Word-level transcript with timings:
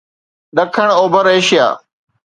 ڏکڻ 0.55 0.87
اوڀر 0.99 1.25
ايشيا 1.33 1.67